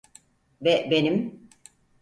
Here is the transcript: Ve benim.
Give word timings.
Ve 0.61 0.87
benim. 0.91 1.47